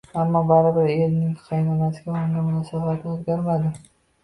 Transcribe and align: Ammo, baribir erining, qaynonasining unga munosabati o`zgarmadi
Ammo, 0.19 0.39
baribir 0.51 0.89
erining, 0.93 1.35
qaynonasining 1.51 2.17
unga 2.23 2.47
munosabati 2.49 3.09
o`zgarmadi 3.15 3.75